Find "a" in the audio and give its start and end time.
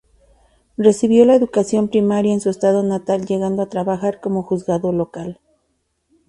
3.61-3.69